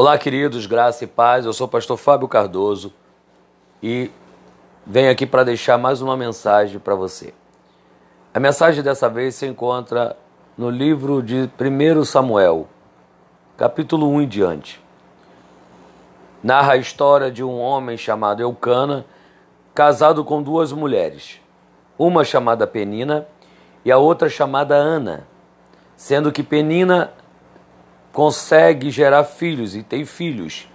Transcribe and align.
Olá, 0.00 0.16
queridos, 0.16 0.64
graça 0.64 1.02
e 1.02 1.08
paz. 1.08 1.44
Eu 1.44 1.52
sou 1.52 1.66
o 1.66 1.68
pastor 1.68 1.96
Fábio 1.96 2.28
Cardoso 2.28 2.92
e 3.82 4.12
venho 4.86 5.10
aqui 5.10 5.26
para 5.26 5.42
deixar 5.42 5.76
mais 5.76 6.00
uma 6.00 6.16
mensagem 6.16 6.78
para 6.78 6.94
você. 6.94 7.34
A 8.32 8.38
mensagem 8.38 8.80
dessa 8.80 9.08
vez 9.08 9.34
se 9.34 9.44
encontra 9.44 10.16
no 10.56 10.70
livro 10.70 11.20
de 11.20 11.50
1 11.60 12.04
Samuel, 12.04 12.68
capítulo 13.56 14.08
1 14.08 14.22
em 14.22 14.28
diante. 14.28 14.80
Narra 16.44 16.74
a 16.74 16.76
história 16.76 17.28
de 17.28 17.42
um 17.42 17.58
homem 17.58 17.96
chamado 17.96 18.40
Eucana, 18.40 19.04
casado 19.74 20.24
com 20.24 20.40
duas 20.40 20.70
mulheres, 20.70 21.40
uma 21.98 22.22
chamada 22.22 22.68
Penina 22.68 23.26
e 23.84 23.90
a 23.90 23.98
outra 23.98 24.28
chamada 24.28 24.76
Ana, 24.76 25.26
sendo 25.96 26.30
que 26.30 26.44
Penina 26.44 27.12
consegue 28.12 28.90
gerar 28.90 29.24
filhos 29.24 29.76
e 29.76 29.82
tem 29.82 30.04
filhos. 30.04 30.68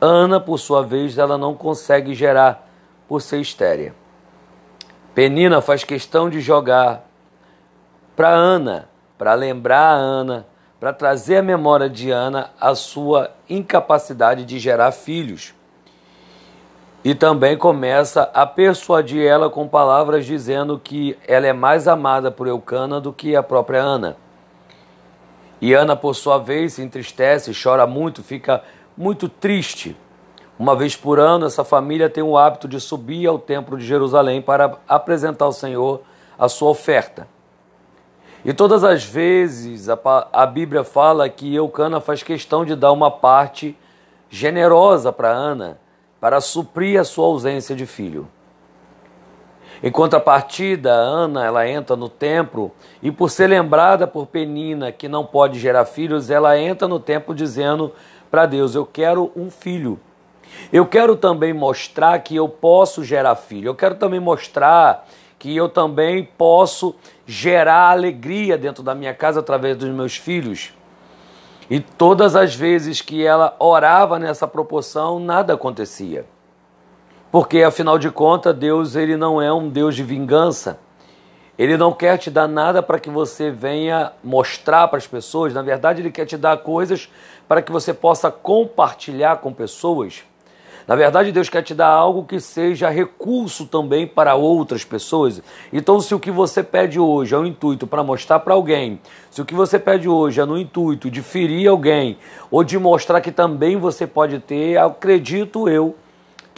Ana, 0.00 0.40
por 0.40 0.58
sua 0.58 0.82
vez, 0.82 1.18
ela 1.18 1.36
não 1.36 1.54
consegue 1.54 2.14
gerar 2.14 2.68
por 3.08 3.20
ser 3.20 3.40
estéria. 3.40 3.94
Penina 5.14 5.60
faz 5.60 5.82
questão 5.82 6.30
de 6.30 6.40
jogar 6.40 7.04
para 8.14 8.30
Ana, 8.30 8.88
para 9.16 9.34
lembrar 9.34 9.94
a 9.94 9.94
Ana, 9.94 10.46
para 10.78 10.92
trazer 10.92 11.38
à 11.38 11.42
memória 11.42 11.88
de 11.88 12.10
Ana 12.10 12.50
a 12.60 12.74
sua 12.74 13.30
incapacidade 13.48 14.44
de 14.44 14.58
gerar 14.58 14.92
filhos. 14.92 15.54
E 17.04 17.14
também 17.14 17.56
começa 17.56 18.30
a 18.34 18.46
persuadir 18.46 19.24
ela 19.24 19.48
com 19.48 19.66
palavras 19.66 20.26
dizendo 20.26 20.78
que 20.78 21.18
ela 21.26 21.46
é 21.46 21.52
mais 21.52 21.88
amada 21.88 22.30
por 22.30 22.46
Eucana 22.46 23.00
do 23.00 23.12
que 23.12 23.34
a 23.34 23.42
própria 23.42 23.80
Ana. 23.80 24.16
E 25.60 25.74
Ana, 25.74 25.96
por 25.96 26.14
sua 26.14 26.38
vez, 26.38 26.74
se 26.74 26.82
entristece, 26.82 27.52
chora 27.60 27.86
muito, 27.86 28.22
fica 28.22 28.62
muito 28.96 29.28
triste. 29.28 29.96
Uma 30.58 30.74
vez 30.74 30.96
por 30.96 31.18
ano, 31.18 31.46
essa 31.46 31.64
família 31.64 32.08
tem 32.08 32.22
o 32.22 32.36
hábito 32.36 32.66
de 32.66 32.80
subir 32.80 33.26
ao 33.26 33.38
Templo 33.38 33.76
de 33.76 33.86
Jerusalém 33.86 34.42
para 34.42 34.76
apresentar 34.88 35.44
ao 35.44 35.52
Senhor 35.52 36.02
a 36.38 36.48
sua 36.48 36.70
oferta. 36.70 37.26
E 38.44 38.52
todas 38.52 38.84
as 38.84 39.04
vezes 39.04 39.88
a, 39.88 40.46
Bíblia 40.46 40.84
fala 40.84 41.28
que 41.28 41.54
Eucana 41.54 42.00
faz 42.00 42.22
questão 42.22 42.64
de 42.64 42.76
dar 42.76 42.92
uma 42.92 43.10
parte 43.10 43.76
generosa 44.30 45.12
para 45.12 45.30
Ana, 45.30 45.78
para 46.20 46.40
suprir 46.40 47.00
a 47.00 47.04
sua 47.04 47.26
ausência 47.26 47.74
de 47.74 47.84
filho. 47.84 48.28
Em 49.82 49.90
contrapartida, 49.92 50.92
Ana, 50.92 51.44
ela 51.44 51.68
entra 51.68 51.94
no 51.94 52.08
templo 52.08 52.72
e 53.00 53.12
por 53.12 53.30
ser 53.30 53.46
lembrada 53.46 54.06
por 54.06 54.26
Penina 54.26 54.90
que 54.90 55.06
não 55.08 55.24
pode 55.24 55.58
gerar 55.58 55.84
filhos, 55.84 56.30
ela 56.30 56.58
entra 56.58 56.88
no 56.88 56.98
templo 56.98 57.34
dizendo 57.34 57.92
para 58.30 58.44
Deus: 58.44 58.74
"Eu 58.74 58.84
quero 58.84 59.30
um 59.36 59.50
filho". 59.50 59.98
Eu 60.72 60.86
quero 60.86 61.14
também 61.14 61.52
mostrar 61.52 62.18
que 62.20 62.34
eu 62.34 62.48
posso 62.48 63.04
gerar 63.04 63.36
filho. 63.36 63.68
Eu 63.68 63.74
quero 63.74 63.94
também 63.94 64.18
mostrar 64.18 65.06
que 65.38 65.54
eu 65.54 65.68
também 65.68 66.24
posso 66.24 66.94
gerar 67.26 67.90
alegria 67.90 68.58
dentro 68.58 68.82
da 68.82 68.94
minha 68.94 69.14
casa 69.14 69.40
através 69.40 69.76
dos 69.76 69.88
meus 69.90 70.16
filhos. 70.16 70.72
E 71.70 71.80
todas 71.80 72.34
as 72.34 72.54
vezes 72.54 73.00
que 73.00 73.24
ela 73.24 73.54
orava 73.58 74.18
nessa 74.18 74.48
proporção, 74.48 75.20
nada 75.20 75.54
acontecia. 75.54 76.24
Porque 77.30 77.62
afinal 77.62 77.98
de 77.98 78.10
contas, 78.10 78.56
Deus 78.56 78.96
ele 78.96 79.16
não 79.16 79.40
é 79.40 79.52
um 79.52 79.68
Deus 79.68 79.94
de 79.94 80.02
vingança. 80.02 80.78
Ele 81.58 81.76
não 81.76 81.92
quer 81.92 82.16
te 82.16 82.30
dar 82.30 82.48
nada 82.48 82.82
para 82.82 82.98
que 82.98 83.10
você 83.10 83.50
venha 83.50 84.12
mostrar 84.24 84.88
para 84.88 84.96
as 84.96 85.06
pessoas. 85.06 85.52
Na 85.52 85.60
verdade, 85.60 86.00
ele 86.00 86.10
quer 86.10 86.24
te 86.24 86.36
dar 86.36 86.56
coisas 86.58 87.10
para 87.46 87.60
que 87.60 87.70
você 87.70 87.92
possa 87.92 88.30
compartilhar 88.30 89.38
com 89.38 89.52
pessoas. 89.52 90.22
Na 90.86 90.96
verdade, 90.96 91.30
Deus 91.32 91.50
quer 91.50 91.62
te 91.62 91.74
dar 91.74 91.88
algo 91.88 92.24
que 92.24 92.40
seja 92.40 92.88
recurso 92.88 93.66
também 93.66 94.06
para 94.06 94.34
outras 94.34 94.84
pessoas. 94.84 95.42
Então, 95.70 96.00
se 96.00 96.14
o 96.14 96.18
que 96.18 96.30
você 96.30 96.62
pede 96.62 96.98
hoje 96.98 97.34
é 97.34 97.38
o 97.38 97.44
intuito 97.44 97.86
para 97.86 98.02
mostrar 98.02 98.38
para 98.38 98.54
alguém, 98.54 98.98
se 99.30 99.42
o 99.42 99.44
que 99.44 99.54
você 99.54 99.78
pede 99.78 100.08
hoje 100.08 100.40
é 100.40 100.46
no 100.46 100.56
intuito 100.56 101.10
de 101.10 101.20
ferir 101.20 101.68
alguém 101.68 102.16
ou 102.50 102.64
de 102.64 102.78
mostrar 102.78 103.20
que 103.20 103.30
também 103.30 103.76
você 103.76 104.06
pode 104.06 104.38
ter, 104.38 104.78
acredito 104.78 105.68
eu 105.68 105.94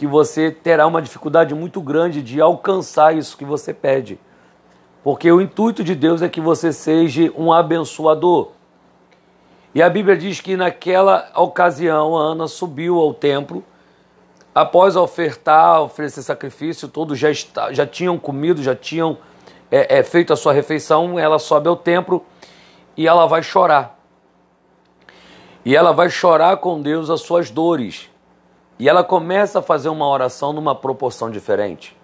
que 0.01 0.07
você 0.07 0.49
terá 0.49 0.87
uma 0.87 0.99
dificuldade 0.99 1.53
muito 1.53 1.79
grande 1.79 2.23
de 2.23 2.41
alcançar 2.41 3.15
isso 3.15 3.37
que 3.37 3.45
você 3.45 3.71
pede. 3.71 4.19
Porque 5.03 5.31
o 5.31 5.39
intuito 5.39 5.83
de 5.83 5.93
Deus 5.93 6.23
é 6.23 6.27
que 6.27 6.41
você 6.41 6.73
seja 6.73 7.31
um 7.37 7.53
abençoador. 7.53 8.49
E 9.75 9.79
a 9.79 9.87
Bíblia 9.87 10.17
diz 10.17 10.41
que 10.41 10.57
naquela 10.57 11.29
ocasião 11.35 12.15
Ana 12.15 12.47
subiu 12.47 12.97
ao 12.97 13.13
templo, 13.13 13.63
após 14.55 14.95
ofertar, 14.95 15.83
oferecer 15.83 16.23
sacrifício, 16.23 16.87
todos 16.87 17.19
já, 17.19 17.29
está, 17.29 17.71
já 17.71 17.85
tinham 17.85 18.17
comido, 18.17 18.63
já 18.63 18.73
tinham 18.75 19.19
é, 19.69 19.99
é, 19.99 20.01
feito 20.01 20.33
a 20.33 20.35
sua 20.35 20.51
refeição, 20.51 21.19
ela 21.19 21.37
sobe 21.37 21.69
ao 21.69 21.75
templo 21.75 22.25
e 22.97 23.07
ela 23.07 23.27
vai 23.27 23.43
chorar. 23.43 23.99
E 25.63 25.75
ela 25.75 25.91
vai 25.93 26.09
chorar 26.09 26.57
com 26.57 26.81
Deus 26.81 27.07
as 27.11 27.21
suas 27.21 27.51
dores. 27.51 28.09
E 28.81 28.89
ela 28.89 29.03
começa 29.03 29.59
a 29.59 29.61
fazer 29.61 29.89
uma 29.89 30.07
oração 30.07 30.51
numa 30.51 30.73
proporção 30.73 31.29
diferente. 31.29 31.95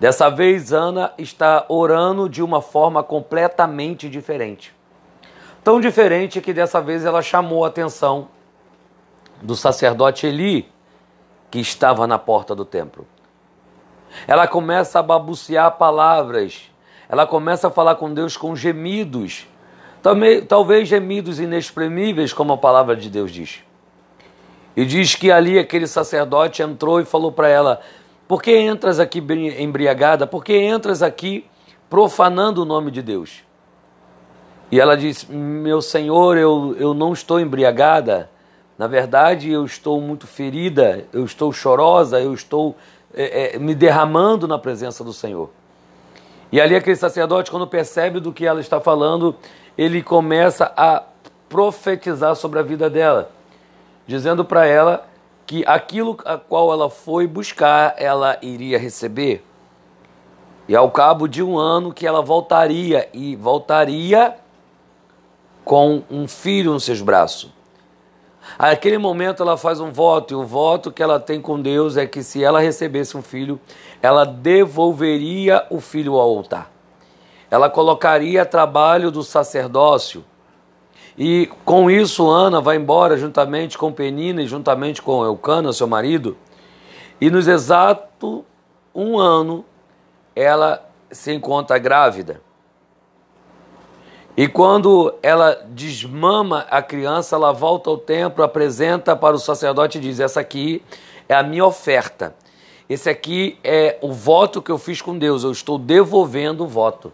Dessa 0.00 0.28
vez, 0.28 0.72
Ana 0.72 1.12
está 1.16 1.64
orando 1.68 2.28
de 2.28 2.42
uma 2.42 2.60
forma 2.60 3.04
completamente 3.04 4.08
diferente. 4.08 4.74
Tão 5.62 5.80
diferente 5.80 6.40
que 6.40 6.52
dessa 6.52 6.80
vez 6.80 7.04
ela 7.04 7.22
chamou 7.22 7.64
a 7.64 7.68
atenção 7.68 8.26
do 9.40 9.54
sacerdote 9.54 10.26
Eli, 10.26 10.68
que 11.48 11.60
estava 11.60 12.04
na 12.04 12.18
porta 12.18 12.52
do 12.52 12.64
templo. 12.64 13.06
Ela 14.26 14.48
começa 14.48 14.98
a 14.98 15.04
babucear 15.04 15.70
palavras, 15.76 16.62
ela 17.08 17.28
começa 17.28 17.68
a 17.68 17.70
falar 17.70 17.94
com 17.94 18.12
Deus 18.12 18.36
com 18.36 18.56
gemidos, 18.56 19.46
talvez 20.48 20.88
gemidos 20.88 21.38
inexprimíveis, 21.38 22.32
como 22.32 22.54
a 22.54 22.58
palavra 22.58 22.96
de 22.96 23.08
Deus 23.08 23.30
diz. 23.30 23.62
E 24.76 24.84
diz 24.84 25.14
que 25.14 25.30
ali 25.30 25.58
aquele 25.58 25.86
sacerdote 25.86 26.62
entrou 26.62 27.00
e 27.00 27.04
falou 27.04 27.30
para 27.30 27.48
ela: 27.48 27.80
Por 28.26 28.42
que 28.42 28.56
entras 28.56 28.98
aqui 28.98 29.18
embriagada? 29.58 30.26
Por 30.26 30.42
que 30.42 30.56
entras 30.56 31.02
aqui 31.02 31.46
profanando 31.90 32.62
o 32.62 32.64
nome 32.64 32.90
de 32.90 33.02
Deus? 33.02 33.44
E 34.70 34.80
ela 34.80 34.96
disse: 34.96 35.30
Meu 35.30 35.82
senhor, 35.82 36.38
eu, 36.38 36.74
eu 36.78 36.94
não 36.94 37.12
estou 37.12 37.38
embriagada. 37.38 38.30
Na 38.78 38.86
verdade, 38.86 39.52
eu 39.52 39.64
estou 39.64 40.00
muito 40.00 40.26
ferida, 40.26 41.06
eu 41.12 41.24
estou 41.24 41.52
chorosa, 41.52 42.18
eu 42.18 42.32
estou 42.32 42.74
é, 43.14 43.54
é, 43.54 43.58
me 43.58 43.74
derramando 43.74 44.48
na 44.48 44.58
presença 44.58 45.04
do 45.04 45.12
Senhor. 45.12 45.50
E 46.50 46.60
ali 46.60 46.74
aquele 46.74 46.96
sacerdote, 46.96 47.50
quando 47.50 47.66
percebe 47.66 48.18
do 48.18 48.32
que 48.32 48.46
ela 48.46 48.60
está 48.60 48.80
falando, 48.80 49.36
ele 49.76 50.02
começa 50.02 50.72
a 50.76 51.02
profetizar 51.48 52.34
sobre 52.34 52.58
a 52.58 52.62
vida 52.62 52.88
dela 52.88 53.30
dizendo 54.06 54.44
para 54.44 54.66
ela 54.66 55.06
que 55.46 55.64
aquilo 55.66 56.16
a 56.24 56.36
qual 56.36 56.72
ela 56.72 56.88
foi 56.88 57.26
buscar, 57.26 57.94
ela 57.98 58.38
iria 58.42 58.78
receber. 58.78 59.44
E 60.68 60.76
ao 60.76 60.90
cabo 60.90 61.26
de 61.26 61.42
um 61.42 61.58
ano 61.58 61.92
que 61.92 62.06
ela 62.06 62.22
voltaria 62.22 63.08
e 63.12 63.36
voltaria 63.36 64.36
com 65.64 66.02
um 66.10 66.26
filho 66.26 66.72
nos 66.72 66.84
seus 66.84 67.00
braços. 67.00 67.50
Naquele 68.58 68.98
momento 68.98 69.42
ela 69.42 69.56
faz 69.56 69.80
um 69.80 69.90
voto, 69.90 70.34
e 70.34 70.36
o 70.36 70.44
voto 70.44 70.90
que 70.90 71.02
ela 71.02 71.20
tem 71.20 71.40
com 71.40 71.60
Deus 71.60 71.96
é 71.96 72.06
que 72.06 72.22
se 72.22 72.42
ela 72.42 72.60
recebesse 72.60 73.16
um 73.16 73.22
filho, 73.22 73.60
ela 74.00 74.24
devolveria 74.24 75.64
o 75.70 75.80
filho 75.80 76.14
ao 76.14 76.28
altar. 76.28 76.70
Ela 77.50 77.68
colocaria 77.68 78.46
trabalho 78.46 79.10
do 79.10 79.22
sacerdócio 79.22 80.24
e 81.16 81.50
com 81.64 81.90
isso, 81.90 82.28
Ana 82.30 82.60
vai 82.60 82.76
embora 82.76 83.16
juntamente 83.16 83.76
com 83.76 83.92
Penina 83.92 84.42
e 84.42 84.46
juntamente 84.46 85.02
com 85.02 85.24
Eucana, 85.24 85.72
seu 85.72 85.86
marido. 85.86 86.36
E 87.20 87.30
nos 87.30 87.46
exato 87.46 88.44
um 88.94 89.18
ano, 89.18 89.64
ela 90.34 90.88
se 91.10 91.32
encontra 91.32 91.78
grávida. 91.78 92.40
E 94.34 94.48
quando 94.48 95.14
ela 95.22 95.54
desmama 95.68 96.66
a 96.70 96.80
criança, 96.80 97.36
ela 97.36 97.52
volta 97.52 97.90
ao 97.90 97.98
templo, 97.98 98.42
apresenta 98.42 99.14
para 99.14 99.36
o 99.36 99.38
sacerdote 99.38 99.98
e 99.98 100.00
diz: 100.00 100.20
Essa 100.20 100.40
aqui 100.40 100.82
é 101.28 101.34
a 101.34 101.42
minha 101.42 101.66
oferta. 101.66 102.34
Esse 102.88 103.10
aqui 103.10 103.58
é 103.62 103.98
o 104.00 104.10
voto 104.10 104.62
que 104.62 104.70
eu 104.70 104.78
fiz 104.78 105.02
com 105.02 105.16
Deus. 105.16 105.44
Eu 105.44 105.52
estou 105.52 105.78
devolvendo 105.78 106.64
o 106.64 106.66
voto. 106.66 107.12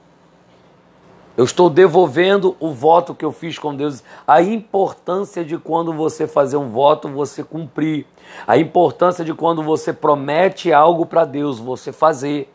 Eu 1.38 1.44
estou 1.44 1.70
devolvendo 1.70 2.56
o 2.58 2.72
voto 2.72 3.14
que 3.14 3.24
eu 3.24 3.30
fiz 3.30 3.56
com 3.60 3.72
Deus. 3.72 4.02
A 4.26 4.42
importância 4.42 5.44
de 5.44 5.56
quando 5.56 5.92
você 5.92 6.26
fazer 6.26 6.56
um 6.56 6.68
voto, 6.68 7.08
você 7.08 7.44
cumprir. 7.44 8.06
A 8.44 8.58
importância 8.58 9.24
de 9.24 9.32
quando 9.32 9.62
você 9.62 9.92
promete 9.92 10.72
algo 10.72 11.06
para 11.06 11.24
Deus, 11.24 11.60
você 11.60 11.92
fazer. 11.92 12.52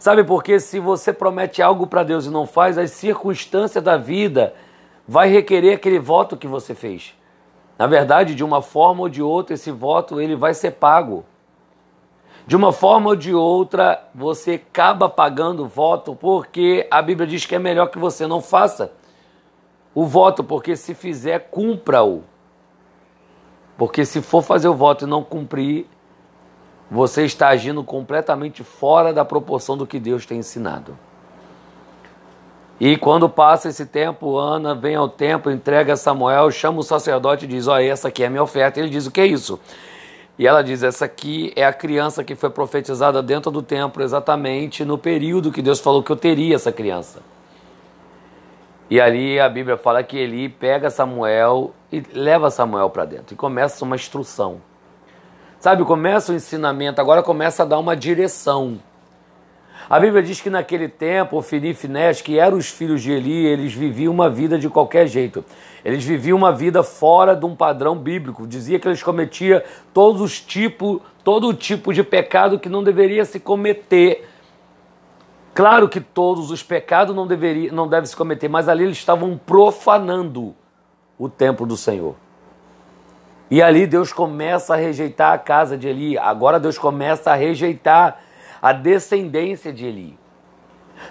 Sabe 0.00 0.24
por 0.24 0.42
quê? 0.42 0.58
Se 0.58 0.80
você 0.80 1.12
promete 1.12 1.62
algo 1.62 1.86
para 1.86 2.02
Deus 2.02 2.26
e 2.26 2.30
não 2.30 2.44
faz, 2.44 2.76
as 2.76 2.90
circunstâncias 2.90 3.84
da 3.84 3.96
vida 3.96 4.52
vai 5.06 5.28
requerer 5.28 5.76
aquele 5.76 6.00
voto 6.00 6.36
que 6.36 6.48
você 6.48 6.74
fez. 6.74 7.14
Na 7.78 7.86
verdade, 7.86 8.34
de 8.34 8.42
uma 8.42 8.60
forma 8.60 9.02
ou 9.02 9.08
de 9.08 9.22
outra, 9.22 9.54
esse 9.54 9.70
voto 9.70 10.20
ele 10.20 10.34
vai 10.34 10.54
ser 10.54 10.72
pago. 10.72 11.24
De 12.46 12.56
uma 12.56 12.72
forma 12.72 13.10
ou 13.10 13.16
de 13.16 13.32
outra, 13.34 14.02
você 14.14 14.52
acaba 14.54 15.08
pagando 15.08 15.62
o 15.64 15.68
voto 15.68 16.14
porque 16.14 16.86
a 16.90 17.00
Bíblia 17.00 17.26
diz 17.26 17.46
que 17.46 17.54
é 17.54 17.58
melhor 17.58 17.86
que 17.86 17.98
você 17.98 18.26
não 18.26 18.40
faça 18.40 18.92
o 19.94 20.06
voto, 20.06 20.42
porque 20.42 20.74
se 20.74 20.94
fizer, 20.94 21.38
cumpra-o. 21.50 22.24
Porque 23.76 24.04
se 24.04 24.22
for 24.22 24.42
fazer 24.42 24.68
o 24.68 24.74
voto 24.74 25.04
e 25.04 25.08
não 25.08 25.22
cumprir, 25.22 25.86
você 26.90 27.24
está 27.24 27.48
agindo 27.48 27.82
completamente 27.84 28.62
fora 28.64 29.12
da 29.12 29.24
proporção 29.24 29.76
do 29.76 29.86
que 29.86 29.98
Deus 29.98 30.26
tem 30.26 30.38
ensinado. 30.38 30.96
E 32.80 32.96
quando 32.96 33.28
passa 33.28 33.68
esse 33.68 33.86
tempo, 33.86 34.36
Ana 34.36 34.74
vem 34.74 34.96
ao 34.96 35.08
templo, 35.08 35.52
entrega 35.52 35.94
Samuel, 35.94 36.50
chama 36.50 36.80
o 36.80 36.82
sacerdote 36.82 37.44
e 37.44 37.48
diz: 37.48 37.66
Olha, 37.66 37.84
essa 37.84 38.08
aqui 38.08 38.24
é 38.24 38.26
a 38.26 38.30
minha 38.30 38.42
oferta. 38.42 38.80
Ele 38.80 38.88
diz: 38.88 39.06
O 39.06 39.10
que 39.10 39.20
é 39.20 39.26
isso? 39.26 39.60
E 40.38 40.46
ela 40.46 40.62
diz: 40.62 40.82
Essa 40.82 41.04
aqui 41.04 41.52
é 41.54 41.64
a 41.64 41.72
criança 41.72 42.24
que 42.24 42.34
foi 42.34 42.50
profetizada 42.50 43.22
dentro 43.22 43.50
do 43.50 43.62
templo, 43.62 44.02
exatamente 44.02 44.84
no 44.84 44.96
período 44.96 45.52
que 45.52 45.62
Deus 45.62 45.80
falou 45.80 46.02
que 46.02 46.10
eu 46.10 46.16
teria 46.16 46.54
essa 46.54 46.72
criança. 46.72 47.20
E 48.90 49.00
ali 49.00 49.40
a 49.40 49.48
Bíblia 49.48 49.76
fala 49.76 50.02
que 50.02 50.18
Eli 50.18 50.48
pega 50.48 50.90
Samuel 50.90 51.72
e 51.90 52.02
leva 52.12 52.50
Samuel 52.50 52.90
para 52.90 53.04
dentro. 53.04 53.34
E 53.34 53.36
começa 53.36 53.84
uma 53.84 53.96
instrução. 53.96 54.60
Sabe, 55.58 55.84
começa 55.84 56.32
o 56.32 56.34
ensinamento, 56.34 57.00
agora 57.00 57.22
começa 57.22 57.62
a 57.62 57.66
dar 57.66 57.78
uma 57.78 57.96
direção. 57.96 58.80
A 59.90 59.98
Bíblia 59.98 60.22
diz 60.22 60.40
que 60.40 60.48
naquele 60.48 60.88
tempo, 60.88 61.36
Ofni 61.36 61.70
e 61.70 61.74
Finés, 61.74 62.20
que 62.20 62.38
eram 62.38 62.56
os 62.56 62.68
filhos 62.68 63.02
de 63.02 63.10
Eli, 63.10 63.46
eles 63.46 63.74
viviam 63.74 64.12
uma 64.12 64.30
vida 64.30 64.58
de 64.58 64.68
qualquer 64.68 65.06
jeito. 65.06 65.44
Eles 65.84 66.04
viviam 66.04 66.38
uma 66.38 66.52
vida 66.52 66.82
fora 66.82 67.34
de 67.34 67.44
um 67.44 67.54
padrão 67.54 67.96
bíblico. 67.96 68.46
Dizia 68.46 68.78
que 68.78 68.86
eles 68.86 69.02
cometiam 69.02 69.60
todos 69.92 70.20
os 70.20 70.40
tipos, 70.40 71.00
todo 71.24 71.52
tipo 71.52 71.92
de 71.92 72.02
pecado 72.02 72.58
que 72.58 72.68
não 72.68 72.82
deveria 72.82 73.24
se 73.24 73.40
cometer. 73.40 74.28
Claro 75.52 75.88
que 75.88 76.00
todos 76.00 76.50
os 76.50 76.62
pecados 76.62 77.14
não, 77.14 77.26
deveria, 77.26 77.70
não 77.72 77.86
devem 77.86 78.06
se 78.06 78.16
cometer, 78.16 78.48
mas 78.48 78.68
ali 78.68 78.84
eles 78.84 78.96
estavam 78.96 79.38
profanando 79.44 80.54
o 81.18 81.28
templo 81.28 81.66
do 81.66 81.76
Senhor. 81.76 82.14
E 83.50 83.60
ali 83.60 83.86
Deus 83.86 84.14
começa 84.14 84.72
a 84.72 84.76
rejeitar 84.78 85.34
a 85.34 85.38
casa 85.38 85.76
de 85.76 85.86
Eli. 85.86 86.16
Agora 86.16 86.58
Deus 86.58 86.78
começa 86.78 87.32
a 87.32 87.34
rejeitar 87.34 88.18
a 88.62 88.72
descendência 88.72 89.72
de 89.72 89.84
Eli. 89.84 90.18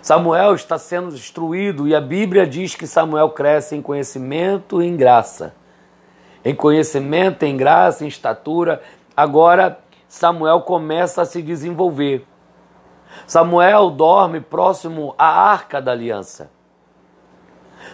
Samuel 0.01 0.55
está 0.55 0.77
sendo 0.77 1.11
destruído 1.11 1.85
e 1.85 1.93
a 1.93 1.99
Bíblia 1.99 2.47
diz 2.47 2.75
que 2.75 2.87
Samuel 2.87 3.29
cresce 3.31 3.75
em 3.75 3.81
conhecimento 3.81 4.81
e 4.81 4.87
em 4.87 4.95
graça. 4.95 5.53
Em 6.45 6.55
conhecimento, 6.55 7.43
em 7.43 7.57
graça, 7.57 8.05
em 8.05 8.07
estatura. 8.07 8.81
Agora 9.15 9.79
Samuel 10.07 10.61
começa 10.61 11.21
a 11.21 11.25
se 11.25 11.41
desenvolver. 11.41 12.25
Samuel 13.27 13.89
dorme 13.89 14.39
próximo 14.39 15.13
à 15.17 15.51
arca 15.51 15.81
da 15.81 15.91
aliança. 15.91 16.49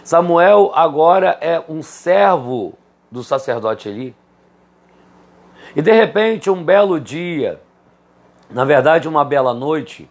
Samuel 0.04 0.70
agora 0.74 1.36
é 1.40 1.62
um 1.68 1.82
servo 1.82 2.74
do 3.10 3.24
sacerdote 3.24 3.88
Eli. 3.88 4.14
E 5.74 5.82
de 5.82 5.92
repente, 5.92 6.50
um 6.50 6.62
belo 6.62 7.00
dia, 7.00 7.60
na 8.50 8.64
verdade, 8.64 9.08
uma 9.08 9.24
bela 9.24 9.52
noite, 9.52 10.08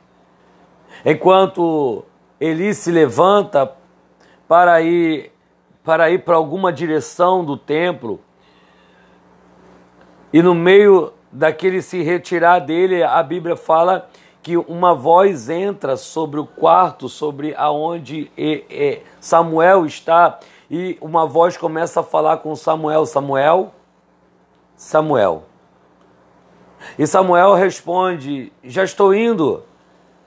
enquanto 1.05 2.03
Eli 2.39 2.73
se 2.73 2.91
levanta 2.91 3.71
para 4.47 4.81
ir 4.81 5.31
para 5.83 6.09
ir 6.09 6.25
para 6.25 6.35
alguma 6.35 6.71
direção 6.73 7.45
do 7.45 7.55
templo, 7.55 8.19
e 10.33 10.41
no 10.41 10.53
meio 10.53 11.13
daquele 11.31 11.81
se 11.81 12.03
retirar 12.03 12.59
dele, 12.59 13.01
a 13.03 13.23
Bíblia 13.23 13.55
fala 13.55 14.09
que 14.43 14.57
uma 14.57 14.93
voz 14.93 15.49
entra 15.49 15.95
sobre 15.95 16.41
o 16.41 16.45
quarto, 16.45 17.07
sobre 17.07 17.55
aonde 17.55 18.29
Samuel 19.21 19.85
está, 19.85 20.39
e 20.69 20.97
uma 20.99 21.25
voz 21.25 21.55
começa 21.55 22.01
a 22.01 22.03
falar 22.03 22.37
com 22.37 22.53
Samuel, 22.53 23.05
Samuel, 23.05 23.73
Samuel. 24.75 25.46
E 26.97 27.07
Samuel 27.07 27.53
responde: 27.53 28.51
Já 28.63 28.83
estou 28.83 29.13
indo. 29.13 29.63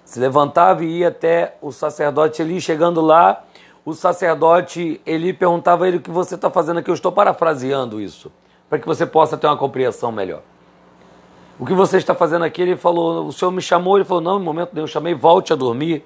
Se 0.05 0.19
levantava 0.19 0.85
e 0.85 0.99
ia 0.99 1.09
até 1.09 1.57
o 1.63 1.71
sacerdote 1.71 2.43
Eli. 2.43 2.61
Chegando 2.61 3.01
lá, 3.01 3.45
o 3.85 3.95
sacerdote 3.95 5.01
Eli 5.07 5.33
perguntava 5.33 5.85
a 5.85 5.89
ele 5.89 5.99
o 5.99 6.01
que 6.01 6.11
você 6.11 6.35
está 6.35 6.51
fazendo 6.51 6.79
aqui. 6.79 6.91
Eu 6.91 6.95
estou 6.95 7.13
parafraseando 7.13 8.01
isso, 8.01 8.33
para 8.69 8.79
que 8.79 8.87
você 8.87 9.07
possa 9.07 9.37
ter 9.37 9.47
uma 9.47 9.57
compreensão 9.57 10.11
melhor. 10.11 10.43
O 11.59 11.67
que 11.67 11.75
você 11.75 11.99
está 11.99 12.15
fazendo 12.15 12.45
aqui? 12.45 12.63
Ele 12.63 12.77
falou: 12.77 13.27
O 13.27 13.33
senhor 13.33 13.51
me 13.51 13.63
chamou? 13.63 13.97
Ele 13.97 14.05
falou: 14.05 14.23
Não, 14.23 14.39
no 14.39 14.45
momento 14.45 14.71
nenhum, 14.73 14.85
eu 14.85 14.89
chamei, 14.89 15.15
volte 15.15 15.53
a 15.53 15.57
dormir. 15.57 16.05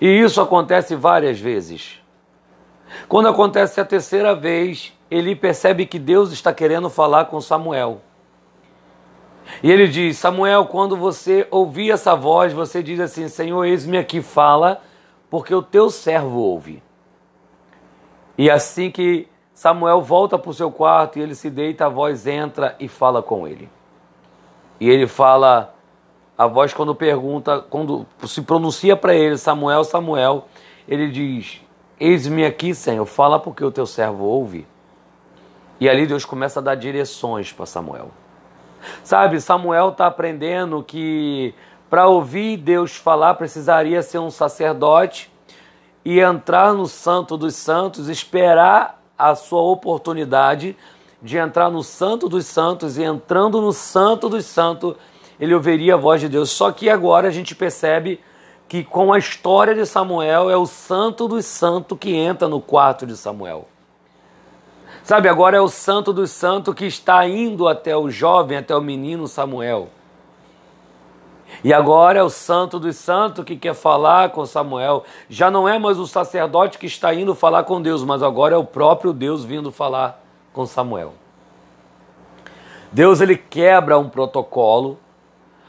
E 0.00 0.06
isso 0.06 0.40
acontece 0.40 0.96
várias 0.96 1.38
vezes. 1.38 2.00
Quando 3.08 3.28
acontece 3.28 3.80
a 3.80 3.84
terceira 3.84 4.34
vez, 4.34 4.92
ele 5.10 5.36
percebe 5.36 5.86
que 5.86 5.98
Deus 5.98 6.32
está 6.32 6.52
querendo 6.52 6.88
falar 6.88 7.26
com 7.26 7.40
Samuel. 7.40 8.00
E 9.62 9.70
ele 9.70 9.88
diz: 9.88 10.16
Samuel, 10.18 10.66
quando 10.66 10.96
você 10.96 11.46
ouvir 11.50 11.90
essa 11.90 12.14
voz, 12.14 12.52
você 12.52 12.82
diz 12.82 13.00
assim: 13.00 13.28
Senhor, 13.28 13.64
eis-me 13.64 13.98
aqui, 13.98 14.22
fala, 14.22 14.82
porque 15.30 15.54
o 15.54 15.62
teu 15.62 15.90
servo 15.90 16.38
ouve. 16.38 16.82
E 18.36 18.50
assim 18.50 18.90
que 18.90 19.28
Samuel 19.52 20.00
volta 20.00 20.38
para 20.38 20.50
o 20.50 20.54
seu 20.54 20.70
quarto 20.70 21.18
e 21.18 21.22
ele 21.22 21.34
se 21.34 21.50
deita, 21.50 21.86
a 21.86 21.88
voz 21.88 22.26
entra 22.26 22.76
e 22.78 22.86
fala 22.86 23.22
com 23.22 23.48
ele. 23.48 23.68
E 24.78 24.88
ele 24.88 25.08
fala, 25.08 25.74
a 26.36 26.46
voz 26.46 26.72
quando 26.72 26.94
pergunta, 26.94 27.60
quando 27.68 28.06
se 28.24 28.42
pronuncia 28.42 28.96
para 28.96 29.12
ele, 29.12 29.36
Samuel, 29.36 29.82
Samuel, 29.82 30.46
ele 30.86 31.10
diz: 31.10 31.60
Eis-me 31.98 32.44
aqui, 32.44 32.74
Senhor, 32.74 33.04
fala 33.04 33.40
porque 33.40 33.64
o 33.64 33.72
teu 33.72 33.86
servo 33.86 34.24
ouve. 34.24 34.64
E 35.80 35.88
ali 35.88 36.06
Deus 36.06 36.24
começa 36.24 36.60
a 36.60 36.62
dar 36.62 36.76
direções 36.76 37.52
para 37.52 37.66
Samuel. 37.66 38.10
Sabe, 39.02 39.40
Samuel 39.40 39.90
está 39.90 40.06
aprendendo 40.06 40.82
que 40.82 41.54
para 41.88 42.06
ouvir 42.06 42.58
Deus 42.58 42.94
falar 42.96 43.34
precisaria 43.34 44.02
ser 44.02 44.18
um 44.18 44.30
sacerdote 44.30 45.30
e 46.04 46.20
entrar 46.20 46.74
no 46.74 46.86
Santo 46.86 47.36
dos 47.36 47.54
Santos, 47.54 48.08
esperar 48.08 49.02
a 49.16 49.34
sua 49.34 49.62
oportunidade 49.62 50.76
de 51.20 51.36
entrar 51.36 51.70
no 51.70 51.82
Santo 51.82 52.28
dos 52.28 52.46
Santos 52.46 52.96
e 52.96 53.02
entrando 53.02 53.60
no 53.60 53.72
Santo 53.72 54.28
dos 54.28 54.46
Santos, 54.46 54.94
ele 55.40 55.54
ouviria 55.54 55.94
a 55.94 55.96
voz 55.96 56.20
de 56.20 56.28
Deus. 56.28 56.50
Só 56.50 56.70
que 56.70 56.88
agora 56.88 57.28
a 57.28 57.30
gente 57.30 57.54
percebe 57.54 58.20
que 58.68 58.84
com 58.84 59.12
a 59.12 59.18
história 59.18 59.74
de 59.74 59.86
Samuel 59.86 60.50
é 60.50 60.56
o 60.56 60.66
Santo 60.66 61.26
dos 61.26 61.46
Santos 61.46 61.98
que 61.98 62.14
entra 62.14 62.46
no 62.46 62.60
quarto 62.60 63.06
de 63.06 63.16
Samuel. 63.16 63.66
Sabe, 65.02 65.28
agora 65.28 65.56
é 65.56 65.60
o 65.60 65.68
santo 65.68 66.12
dos 66.12 66.30
santos 66.30 66.74
que 66.74 66.86
está 66.86 67.26
indo 67.26 67.66
até 67.66 67.96
o 67.96 68.10
jovem, 68.10 68.58
até 68.58 68.76
o 68.76 68.80
menino 68.80 69.26
Samuel. 69.26 69.88
E 71.64 71.72
agora 71.72 72.18
é 72.18 72.22
o 72.22 72.30
santo 72.30 72.78
dos 72.78 72.96
santos 72.96 73.44
que 73.44 73.56
quer 73.56 73.74
falar 73.74 74.30
com 74.30 74.44
Samuel. 74.44 75.04
Já 75.28 75.50
não 75.50 75.68
é 75.68 75.78
mais 75.78 75.98
o 75.98 76.06
sacerdote 76.06 76.78
que 76.78 76.86
está 76.86 77.12
indo 77.14 77.34
falar 77.34 77.64
com 77.64 77.80
Deus, 77.80 78.04
mas 78.04 78.22
agora 78.22 78.54
é 78.54 78.58
o 78.58 78.64
próprio 78.64 79.12
Deus 79.12 79.44
vindo 79.44 79.72
falar 79.72 80.22
com 80.52 80.66
Samuel. 80.66 81.14
Deus 82.92 83.20
ele 83.20 83.36
quebra 83.36 83.98
um 83.98 84.08
protocolo 84.08 84.98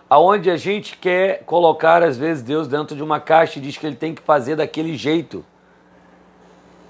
aonde 0.09 0.49
a 0.49 0.57
gente 0.57 0.97
quer 0.97 1.43
colocar 1.45 2.01
às 2.01 2.17
vezes 2.17 2.41
Deus 2.41 2.67
dentro 2.67 2.95
de 2.95 3.03
uma 3.03 3.19
caixa 3.19 3.59
e 3.59 3.61
diz 3.61 3.77
que 3.77 3.85
ele 3.85 3.95
tem 3.95 4.15
que 4.15 4.21
fazer 4.21 4.55
daquele 4.55 4.97
jeito. 4.97 5.45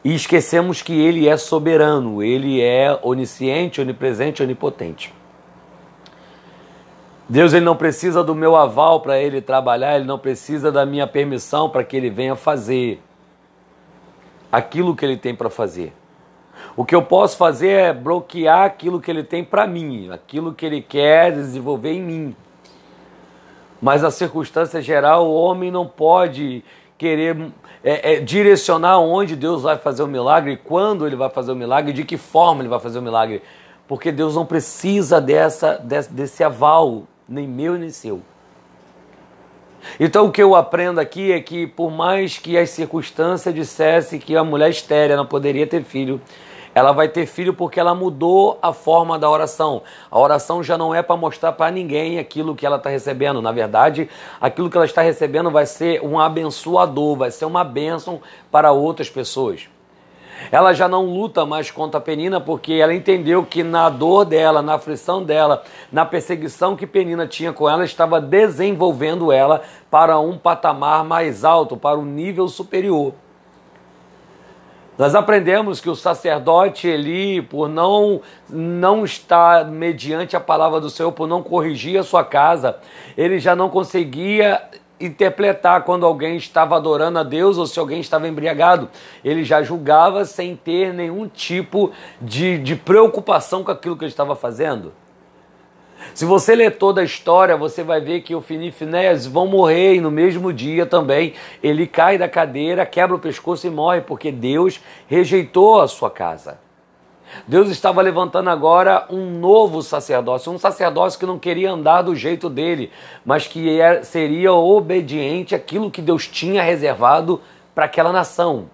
E 0.04 0.16
esquecemos 0.16 0.82
que 0.82 0.94
ele 0.94 1.28
é 1.28 1.36
soberano, 1.36 2.24
ele 2.24 2.62
é 2.62 2.98
onisciente, 3.04 3.82
onipresente, 3.82 4.42
onipotente. 4.42 5.14
Deus 7.28 7.54
ele 7.54 7.66
não 7.66 7.76
precisa 7.76 8.24
do 8.24 8.34
meu 8.34 8.56
aval 8.56 9.02
para 9.02 9.20
ele 9.20 9.42
trabalhar, 9.42 9.96
ele 9.96 10.06
não 10.06 10.18
precisa 10.18 10.72
da 10.72 10.86
minha 10.86 11.06
permissão 11.06 11.70
para 11.70 11.84
que 11.84 11.96
ele 11.96 12.10
venha 12.10 12.36
fazer 12.36 13.02
aquilo 14.52 14.96
que 14.96 15.06
ele 15.06 15.18
tem 15.18 15.36
para 15.36 15.50
fazer. 15.50 15.94
O 16.76 16.84
que 16.84 16.96
eu 16.96 17.02
posso 17.02 17.38
fazer 17.38 17.70
é 17.70 17.94
bloquear 17.94 18.64
aquilo 18.66 19.00
que 19.00 19.12
ele 19.12 19.24
tem 19.24 19.44
para 19.44 19.68
mim, 19.68 20.10
aquilo 20.10 20.54
que 20.54 20.66
ele 20.66 20.82
quer 20.82 21.32
desenvolver 21.32 21.92
em 21.92 22.02
mim. 22.02 22.36
Mas 23.82 24.04
a 24.04 24.12
circunstância 24.12 24.82
geral, 24.82 25.28
o 25.28 25.34
homem 25.34 25.70
não 25.70 25.86
pode 25.86 26.64
querer 27.00 27.52
é, 27.82 28.16
é, 28.16 28.20
direcionar 28.20 29.00
onde 29.00 29.34
Deus 29.34 29.64
vai 29.64 29.78
fazer 29.78 30.04
o 30.04 30.08
milagre, 30.08 30.58
quando 30.58 31.08
ele 31.08 31.16
vai 31.16 31.30
fazer 31.30 31.54
o 31.54 31.56
milagre, 31.56 31.94
de 31.94 32.04
que 32.04 32.18
forma 32.18 32.62
ele 32.62 32.68
vai 32.68 32.80
fazer 32.80 33.00
o 33.00 33.02
milagre. 33.02 33.42
Porque 33.88 34.12
Deus 34.12 34.36
não 34.36 34.46
precisa 34.46 35.20
dessa, 35.22 35.78
desse, 35.78 36.12
desse 36.12 36.44
aval, 36.44 37.06
nem 37.28 37.48
meu 37.48 37.76
nem 37.76 37.90
seu. 37.90 38.22
Então 39.98 40.26
o 40.26 40.32
que 40.32 40.44
eu 40.44 40.54
aprendo 40.56 41.00
aqui 41.00 41.32
é 41.32 41.40
que 41.40 41.66
por 41.66 41.90
mais 41.90 42.38
que 42.38 42.58
as 42.58 42.70
circunstâncias 42.70 43.56
dissessem 43.56 44.20
que 44.20 44.36
a 44.36 44.44
mulher 44.44 44.70
estérea 44.70 45.16
não 45.16 45.26
poderia 45.26 45.66
ter 45.66 45.84
filho, 45.86 46.22
ela 46.74 46.92
vai 46.92 47.08
ter 47.08 47.26
filho 47.26 47.54
porque 47.54 47.80
ela 47.80 47.96
mudou 47.96 48.58
a 48.62 48.72
forma 48.72 49.18
da 49.18 49.30
oração. 49.30 49.82
A 50.10 50.20
oração 50.20 50.64
já 50.64 50.78
não 50.78 50.94
é 50.94 51.02
para 51.02 51.18
mostrar 51.18 51.52
para 51.54 51.72
ninguém 51.72 52.20
aquilo 52.20 52.56
que 52.56 52.66
ela 52.66 52.78
está 52.78 52.90
recebendo. 52.90 53.42
Na 53.42 53.52
verdade, 53.52 54.10
aquilo 54.40 54.70
que 54.70 54.78
ela 54.78 54.86
está 54.86 55.02
recebendo 55.02 55.50
vai 55.50 55.66
ser 55.66 56.04
um 56.04 56.20
abençoador, 56.20 57.16
vai 57.16 57.32
ser 57.32 57.46
uma 57.46 57.64
bênção 57.64 58.22
para 58.52 58.72
outras 58.72 59.10
pessoas. 59.10 59.68
Ela 60.52 60.74
já 60.74 60.88
não 60.88 61.06
luta 61.06 61.46
mais 61.46 61.70
contra 61.70 61.98
a 61.98 62.02
Penina 62.02 62.40
porque 62.40 62.74
ela 62.74 62.94
entendeu 62.94 63.44
que 63.44 63.62
na 63.62 63.90
dor 63.90 64.24
dela, 64.24 64.62
na 64.62 64.76
aflição 64.76 65.22
dela, 65.22 65.64
na 65.92 66.06
perseguição 66.06 66.76
que 66.76 66.88
Penina 66.88 67.28
tinha 67.28 67.52
com 67.52 67.70
ela, 67.70 67.84
estava 67.84 68.22
desenvolvendo 68.22 69.32
ela 69.32 69.62
para 69.92 70.18
um 70.20 70.38
patamar 70.38 71.04
mais 71.04 71.44
alto, 71.44 71.76
para 71.76 72.00
um 72.00 72.06
nível 72.06 72.48
superior. 72.48 73.14
Nós 75.00 75.16
aprendemos 75.16 75.80
que 75.80 75.90
o 75.90 75.96
sacerdote 75.96 76.86
Eli, 76.86 77.42
por 77.42 77.70
não, 77.70 78.20
não 78.50 79.06
estar 79.06 79.66
mediante 79.66 80.36
a 80.36 80.42
palavra 80.42 80.82
do 80.82 80.90
Senhor, 80.90 81.14
por 81.14 81.26
não 81.26 81.42
corrigir 81.42 81.98
a 81.98 82.04
sua 82.04 82.22
casa, 82.22 82.76
ele 83.18 83.40
já 83.40 83.56
não 83.56 83.70
conseguia 83.70 84.62
interpretar 85.00 85.86
quando 85.86 86.06
alguém 86.06 86.36
estava 86.36 86.76
adorando 86.76 87.18
a 87.18 87.24
Deus 87.24 87.58
ou 87.58 87.66
se 87.66 87.80
alguém 87.80 88.02
estava 88.02 88.28
embriagado. 88.28 88.90
Ele 89.24 89.46
já 89.46 89.64
julgava 89.64 90.26
sem 90.26 90.54
ter 90.54 90.94
nenhum 90.94 91.30
tipo 91.30 91.94
de, 92.22 92.58
de 92.58 92.76
preocupação 92.76 93.64
com 93.64 93.72
aquilo 93.72 93.96
que 93.96 94.04
ele 94.04 94.12
estava 94.12 94.36
fazendo. 94.36 94.92
Se 96.14 96.26
você 96.26 96.56
ler 96.56 96.78
toda 96.78 97.02
a 97.02 97.04
história, 97.04 97.56
você 97.56 97.84
vai 97.84 98.02
ver 98.02 98.22
que 98.22 98.36
o 98.36 98.42
Fini 98.42 98.72
Finéas 98.72 99.26
vão 99.26 99.48
morrer 99.48 99.96
e 99.96 100.02
no 100.02 100.12
mesmo 100.12 100.52
dia 100.52 100.86
também 100.86 101.34
ele 101.62 101.86
cai 101.88 102.18
da 102.18 102.28
cadeira, 102.28 102.86
quebra 102.86 103.16
o 103.16 103.20
pescoço 103.20 103.68
e 103.68 103.70
morre, 103.70 104.02
porque 104.02 104.32
Deus 104.32 104.80
rejeitou 105.08 105.82
a 105.82 105.88
sua 105.88 106.10
casa. 106.10 106.60
Deus 107.48 107.70
estava 107.70 108.02
levantando 108.02 108.50
agora 108.50 109.06
um 109.10 109.40
novo 109.40 109.82
sacerdócio, 109.82 110.52
um 110.52 110.58
sacerdócio 110.58 111.20
que 111.20 111.26
não 111.26 111.38
queria 111.38 111.72
andar 111.72 112.02
do 112.02 112.16
jeito 112.16 112.50
dele, 112.50 112.92
mas 113.24 113.48
que 113.48 113.80
é, 113.80 114.02
seria 114.04 114.54
obediente 114.54 115.54
àquilo 115.54 115.92
que 115.92 116.02
Deus 116.02 116.28
tinha 116.28 116.64
reservado 116.64 117.40
para 117.76 117.86
aquela 117.86 118.12
nação. 118.12 118.70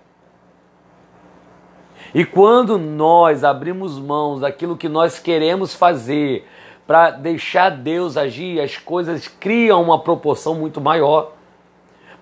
E 2.14 2.24
quando 2.24 2.78
nós 2.78 3.44
abrimos 3.44 4.00
mãos 4.00 4.40
daquilo 4.40 4.78
que 4.78 4.88
nós 4.88 5.20
queremos 5.20 5.76
fazer, 5.76 6.48
para 6.88 7.12
deixar 7.12 7.70
Deus 7.70 8.16
agir, 8.16 8.60
as 8.60 8.78
coisas 8.78 9.28
criam 9.28 9.82
uma 9.82 10.00
proporção 10.00 10.56
muito 10.56 10.80
maior. 10.80 11.34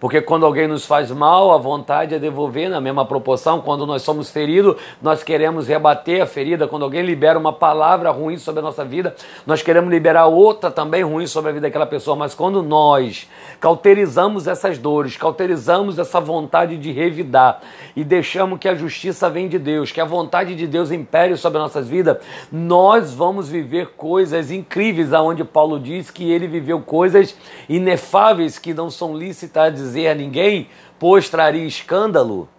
Porque 0.03 0.19
quando 0.19 0.45
alguém 0.45 0.67
nos 0.67 0.85
faz 0.85 1.09
mal, 1.11 1.53
a 1.53 1.57
vontade 1.57 2.13
é 2.13 2.19
devolver 2.19 2.69
na 2.69 2.81
mesma 2.81 3.05
proporção. 3.05 3.61
Quando 3.61 3.85
nós 3.85 4.01
somos 4.01 4.29
feridos, 4.29 4.75
nós 5.01 5.23
queremos 5.23 5.65
rebater 5.65 6.21
a 6.21 6.25
ferida. 6.25 6.67
Quando 6.67 6.83
alguém 6.83 7.03
libera 7.03 7.39
uma 7.39 7.53
palavra 7.53 8.11
ruim 8.11 8.37
sobre 8.37 8.59
a 8.59 8.63
nossa 8.63 8.83
vida, 8.83 9.15
nós 9.47 9.61
queremos 9.61 9.89
liberar 9.89 10.25
outra 10.25 10.69
também 10.69 11.03
ruim 11.03 11.25
sobre 11.25 11.51
a 11.51 11.53
vida 11.53 11.67
daquela 11.67 11.85
pessoa. 11.85 12.17
Mas 12.17 12.35
quando 12.35 12.61
nós 12.61 13.29
cauterizamos 13.61 14.45
essas 14.45 14.77
dores, 14.77 15.15
cauterizamos 15.15 15.97
essa 15.97 16.19
vontade 16.19 16.75
de 16.77 16.91
revidar 16.91 17.61
e 17.95 18.03
deixamos 18.03 18.59
que 18.59 18.67
a 18.67 18.75
justiça 18.75 19.29
vem 19.29 19.47
de 19.47 19.57
Deus, 19.57 19.93
que 19.93 20.01
a 20.01 20.05
vontade 20.05 20.53
de 20.53 20.67
Deus 20.67 20.91
impere 20.91 21.37
sobre 21.37 21.59
as 21.59 21.63
nossas 21.63 21.87
vidas, 21.87 22.17
nós 22.51 23.13
vamos 23.13 23.47
viver 23.47 23.91
coisas 23.95 24.51
incríveis, 24.51 25.13
aonde 25.13 25.45
Paulo 25.45 25.79
diz 25.79 26.11
que 26.11 26.29
ele 26.29 26.45
viveu 26.45 26.81
coisas 26.81 27.37
inefáveis 27.69 28.59
que 28.59 28.73
não 28.73 28.89
são 28.89 29.15
lícitas 29.15 29.92
dizer 29.93 30.07
a 30.07 30.15
ninguém, 30.15 30.67
pois 30.99 31.29
traria 31.29 31.65
escândalo. 31.65 32.49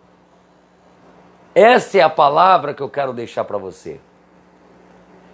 Essa 1.54 1.98
é 1.98 2.00
a 2.00 2.10
palavra 2.10 2.72
que 2.72 2.82
eu 2.82 2.88
quero 2.88 3.12
deixar 3.12 3.44
para 3.44 3.58
você. 3.58 4.00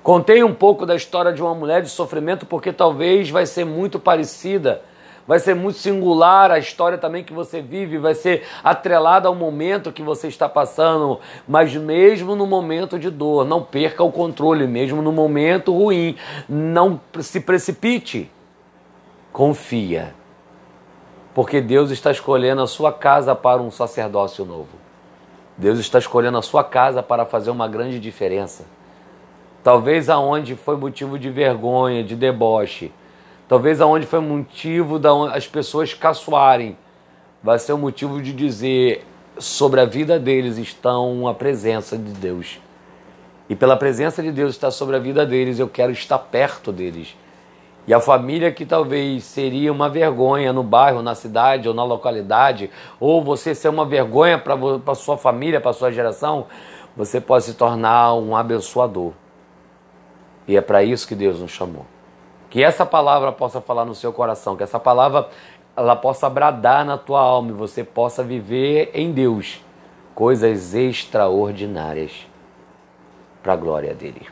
Contei 0.02 0.42
um 0.42 0.54
pouco 0.54 0.86
da 0.86 0.96
história 0.96 1.32
de 1.32 1.42
uma 1.42 1.54
mulher 1.54 1.82
de 1.82 1.90
sofrimento 1.90 2.46
porque 2.46 2.72
talvez 2.72 3.28
vai 3.28 3.44
ser 3.44 3.66
muito 3.66 3.98
parecida, 3.98 4.82
vai 5.26 5.38
ser 5.38 5.54
muito 5.54 5.78
singular 5.78 6.50
a 6.50 6.58
história 6.58 6.96
também 6.96 7.22
que 7.22 7.34
você 7.34 7.60
vive, 7.60 7.98
vai 7.98 8.14
ser 8.14 8.46
atrelada 8.64 9.28
ao 9.28 9.34
momento 9.34 9.92
que 9.92 10.02
você 10.02 10.28
está 10.28 10.48
passando, 10.48 11.20
mas 11.46 11.74
mesmo 11.76 12.34
no 12.34 12.46
momento 12.46 12.98
de 12.98 13.10
dor, 13.10 13.44
não 13.44 13.62
perca 13.62 14.02
o 14.02 14.10
controle, 14.10 14.66
mesmo 14.66 15.02
no 15.02 15.12
momento 15.12 15.76
ruim, 15.76 16.16
não 16.48 16.98
se 17.20 17.40
precipite. 17.40 18.30
Confia. 19.32 20.19
Porque 21.40 21.58
Deus 21.58 21.90
está 21.90 22.10
escolhendo 22.10 22.60
a 22.60 22.66
sua 22.66 22.92
casa 22.92 23.34
para 23.34 23.62
um 23.62 23.70
sacerdócio 23.70 24.44
novo. 24.44 24.68
Deus 25.56 25.78
está 25.78 25.98
escolhendo 25.98 26.36
a 26.36 26.42
sua 26.42 26.62
casa 26.62 27.02
para 27.02 27.24
fazer 27.24 27.50
uma 27.50 27.66
grande 27.66 27.98
diferença. 27.98 28.66
Talvez 29.64 30.10
aonde 30.10 30.54
foi 30.54 30.76
motivo 30.76 31.18
de 31.18 31.30
vergonha, 31.30 32.04
de 32.04 32.14
deboche, 32.14 32.92
talvez 33.48 33.80
aonde 33.80 34.04
foi 34.04 34.20
motivo 34.20 34.98
das 34.98 35.48
pessoas 35.48 35.94
caçoarem, 35.94 36.76
vai 37.42 37.58
ser 37.58 37.72
o 37.72 37.76
um 37.76 37.78
motivo 37.78 38.20
de 38.20 38.34
dizer 38.34 39.06
sobre 39.38 39.80
a 39.80 39.86
vida 39.86 40.18
deles 40.18 40.58
estão 40.58 41.26
a 41.26 41.32
presença 41.32 41.96
de 41.96 42.12
Deus. 42.12 42.60
E 43.48 43.56
pela 43.56 43.78
presença 43.78 44.22
de 44.22 44.30
Deus 44.30 44.50
estar 44.50 44.70
sobre 44.70 44.94
a 44.94 44.98
vida 44.98 45.24
deles, 45.24 45.58
eu 45.58 45.70
quero 45.70 45.90
estar 45.90 46.18
perto 46.18 46.70
deles. 46.70 47.16
E 47.90 47.92
a 47.92 47.98
família 47.98 48.52
que 48.52 48.64
talvez 48.64 49.24
seria 49.24 49.72
uma 49.72 49.88
vergonha 49.88 50.52
no 50.52 50.62
bairro, 50.62 51.02
na 51.02 51.16
cidade 51.16 51.66
ou 51.66 51.74
na 51.74 51.82
localidade, 51.82 52.70
ou 53.00 53.20
você 53.20 53.52
ser 53.52 53.68
uma 53.68 53.84
vergonha 53.84 54.38
para 54.38 54.94
sua 54.94 55.18
família, 55.18 55.60
para 55.60 55.72
sua 55.72 55.90
geração, 55.90 56.46
você 56.96 57.20
pode 57.20 57.46
se 57.46 57.54
tornar 57.54 58.14
um 58.14 58.36
abençoador. 58.36 59.10
E 60.46 60.56
é 60.56 60.60
para 60.60 60.84
isso 60.84 61.08
que 61.08 61.16
Deus 61.16 61.40
nos 61.40 61.50
chamou. 61.50 61.84
Que 62.48 62.62
essa 62.62 62.86
palavra 62.86 63.32
possa 63.32 63.60
falar 63.60 63.84
no 63.84 63.96
seu 63.96 64.12
coração, 64.12 64.56
que 64.56 64.62
essa 64.62 64.78
palavra 64.78 65.28
ela 65.76 65.96
possa 65.96 66.30
bradar 66.30 66.84
na 66.84 66.96
tua 66.96 67.20
alma 67.20 67.50
e 67.50 67.54
você 67.54 67.82
possa 67.82 68.22
viver 68.22 68.92
em 68.94 69.10
Deus 69.10 69.64
coisas 70.14 70.74
extraordinárias 70.74 72.24
para 73.42 73.54
a 73.54 73.56
glória 73.56 73.92
dele. 73.94 74.28